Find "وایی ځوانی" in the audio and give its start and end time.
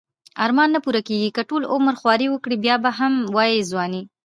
3.35-4.01